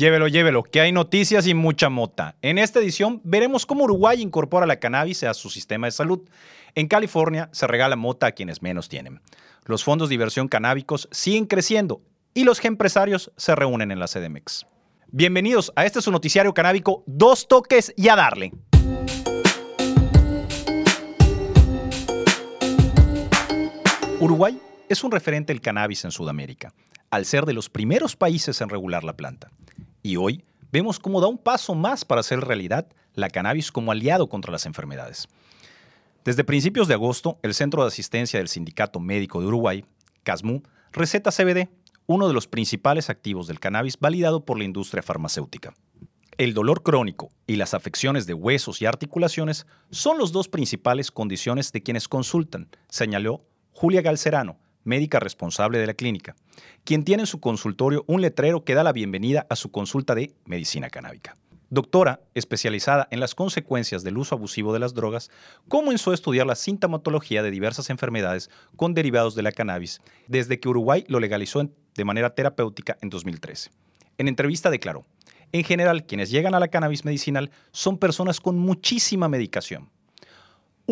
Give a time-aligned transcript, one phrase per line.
[0.00, 2.34] Llévelo, llévelo, que hay noticias y mucha mota.
[2.40, 6.20] En esta edición veremos cómo Uruguay incorpora la cannabis a su sistema de salud.
[6.74, 9.20] En California se regala mota a quienes menos tienen.
[9.66, 12.00] Los fondos de inversión canábicos siguen creciendo
[12.32, 14.64] y los empresarios se reúnen en la CDMX.
[15.08, 18.52] Bienvenidos a este su noticiario canábico, dos toques y a darle.
[24.18, 24.58] Uruguay
[24.88, 26.72] es un referente del cannabis en Sudamérica,
[27.10, 29.50] al ser de los primeros países en regular la planta.
[30.02, 34.28] Y hoy vemos cómo da un paso más para hacer realidad la cannabis como aliado
[34.28, 35.28] contra las enfermedades.
[36.24, 39.84] Desde principios de agosto, el Centro de Asistencia del Sindicato Médico de Uruguay,
[40.22, 41.68] CASMU, receta CBD,
[42.06, 45.74] uno de los principales activos del cannabis validado por la industria farmacéutica.
[46.36, 51.72] El dolor crónico y las afecciones de huesos y articulaciones son las dos principales condiciones
[51.72, 56.36] de quienes consultan, señaló Julia Galcerano, médica responsable de la clínica,
[56.84, 60.34] quien tiene en su consultorio un letrero que da la bienvenida a su consulta de
[60.44, 61.36] medicina canábica.
[61.72, 65.30] Doctora, especializada en las consecuencias del uso abusivo de las drogas,
[65.68, 70.68] comenzó a estudiar la sintomatología de diversas enfermedades con derivados de la cannabis desde que
[70.68, 73.70] Uruguay lo legalizó de manera terapéutica en 2013.
[74.18, 75.06] En entrevista declaró,
[75.52, 79.90] en general, quienes llegan a la cannabis medicinal son personas con muchísima medicación,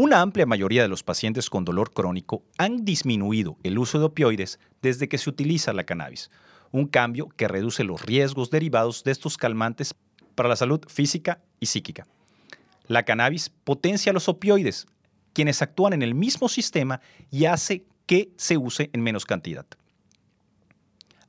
[0.00, 4.60] una amplia mayoría de los pacientes con dolor crónico han disminuido el uso de opioides
[4.80, 6.30] desde que se utiliza la cannabis,
[6.70, 9.96] un cambio que reduce los riesgos derivados de estos calmantes
[10.36, 12.06] para la salud física y psíquica.
[12.86, 14.86] La cannabis potencia los opioides,
[15.32, 17.00] quienes actúan en el mismo sistema
[17.32, 19.66] y hace que se use en menos cantidad.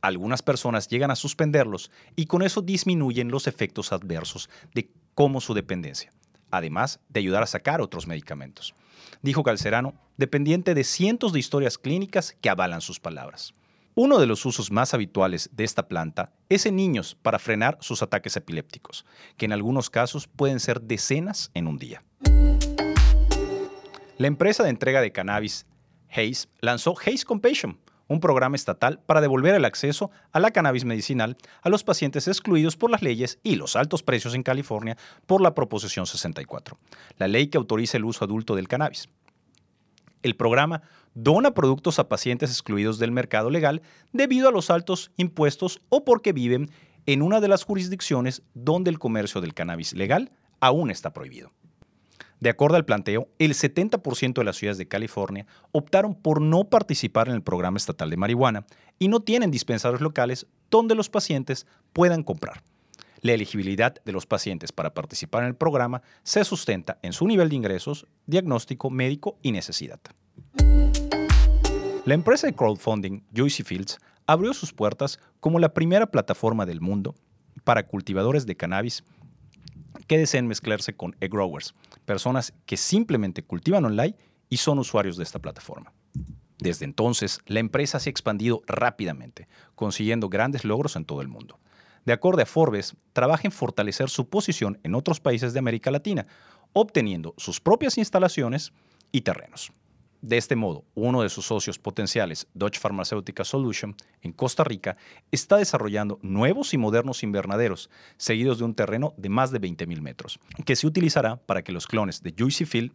[0.00, 5.54] Algunas personas llegan a suspenderlos y con eso disminuyen los efectos adversos de como su
[5.54, 6.10] dependencia
[6.56, 8.74] además de ayudar a sacar otros medicamentos.
[9.22, 13.54] Dijo Calcerano, dependiente de cientos de historias clínicas que avalan sus palabras.
[13.94, 18.02] Uno de los usos más habituales de esta planta es en niños para frenar sus
[18.02, 19.06] ataques epilépticos,
[19.38, 22.04] que en algunos casos pueden ser decenas en un día.
[24.18, 25.66] La empresa de entrega de cannabis
[26.10, 27.78] Haze lanzó Haze Compassion,
[28.08, 32.76] un programa estatal para devolver el acceso a la cannabis medicinal a los pacientes excluidos
[32.76, 34.96] por las leyes y los altos precios en California
[35.26, 36.78] por la Proposición 64,
[37.18, 39.08] la ley que autoriza el uso adulto del cannabis.
[40.22, 40.82] El programa
[41.14, 46.32] dona productos a pacientes excluidos del mercado legal debido a los altos impuestos o porque
[46.32, 46.70] viven
[47.06, 51.52] en una de las jurisdicciones donde el comercio del cannabis legal aún está prohibido.
[52.40, 57.28] De acuerdo al planteo, el 70% de las ciudades de California optaron por no participar
[57.28, 58.66] en el programa estatal de marihuana
[58.98, 62.62] y no tienen dispensarios locales donde los pacientes puedan comprar.
[63.22, 67.48] La elegibilidad de los pacientes para participar en el programa se sustenta en su nivel
[67.48, 70.00] de ingresos, diagnóstico médico y necesidad.
[72.04, 77.14] La empresa de crowdfunding Juicy Fields abrió sus puertas como la primera plataforma del mundo
[77.64, 79.02] para cultivadores de cannabis
[80.06, 81.74] que deseen mezclarse con e-growers,
[82.04, 84.16] personas que simplemente cultivan online
[84.48, 85.92] y son usuarios de esta plataforma.
[86.58, 91.58] Desde entonces, la empresa se ha expandido rápidamente, consiguiendo grandes logros en todo el mundo.
[92.04, 96.26] De acuerdo a Forbes, trabaja en fortalecer su posición en otros países de América Latina,
[96.72, 98.72] obteniendo sus propias instalaciones
[99.12, 99.72] y terrenos.
[100.26, 104.96] De este modo, uno de sus socios potenciales, Dodge Pharmaceutical Solution, en Costa Rica,
[105.30, 110.40] está desarrollando nuevos y modernos invernaderos, seguidos de un terreno de más de 20.000 metros,
[110.64, 112.92] que se utilizará para que los clones de Juicy Field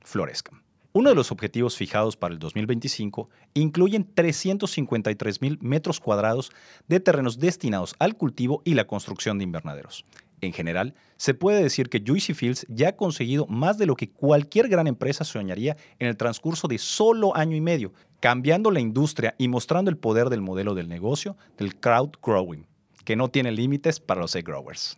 [0.00, 0.62] florezcan.
[0.94, 6.50] Uno de los objetivos fijados para el 2025 incluyen 353.000 metros cuadrados
[6.88, 10.06] de terrenos destinados al cultivo y la construcción de invernaderos.
[10.40, 14.10] En general, se puede decir que Juicy Fields ya ha conseguido más de lo que
[14.10, 19.34] cualquier gran empresa soñaría en el transcurso de solo año y medio, cambiando la industria
[19.36, 22.66] y mostrando el poder del modelo del negocio del crowd growing,
[23.04, 24.96] que no tiene límites para los egg growers.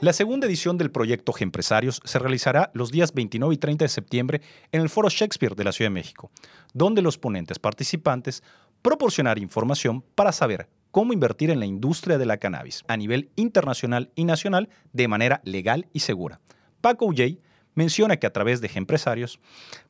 [0.00, 4.40] La segunda edición del proyecto Empresarios se realizará los días 29 y 30 de septiembre
[4.70, 6.30] en el Foro Shakespeare de la Ciudad de México,
[6.72, 8.44] donde los ponentes participantes
[8.80, 14.10] proporcionarán información para saber cómo invertir en la industria de la cannabis a nivel internacional
[14.16, 16.40] y nacional de manera legal y segura.
[16.80, 17.40] Paco Ulley
[17.76, 19.38] menciona que a través de empresarios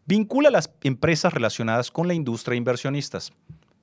[0.05, 3.33] vincula a las empresas relacionadas con la industria e inversionistas,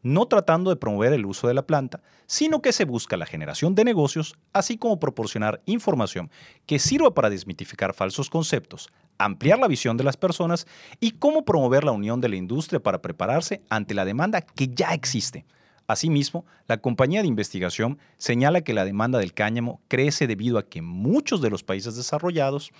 [0.03, 3.73] no tratando de promover el uso de la planta, sino que se busca la generación
[3.73, 6.29] de negocios, así como proporcionar información
[6.67, 10.67] que sirva para desmitificar falsos conceptos, ampliar la visión de las personas
[10.99, 14.93] y cómo promover la unión de la industria para prepararse ante la demanda que ya
[14.93, 15.43] existe.
[15.87, 20.81] Asimismo, la compañía de investigación señala que la demanda del cáñamo crece debido a que
[20.81, 22.71] muchos de los países desarrollados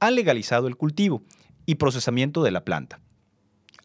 [0.00, 1.22] han legalizado el cultivo
[1.66, 3.00] y procesamiento de la planta.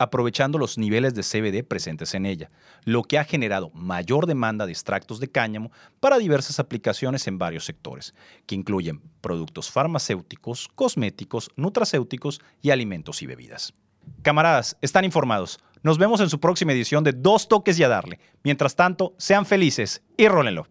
[0.02, 2.50] aprovechando los niveles de CBD presentes en ella,
[2.86, 7.66] lo que ha generado mayor demanda de extractos de cáñamo para diversas aplicaciones en varios
[7.66, 8.16] sectores,
[8.48, 13.74] que incluyen productos farmacéuticos, cosméticos, nutracéuticos y alimentos y bebidas.
[14.24, 15.60] Camaradas, están informados.
[15.84, 18.20] Nos vemos en su próxima edición de Dos Toques y a Darle.
[18.44, 20.68] Mientras tanto, sean felices y rólenlo.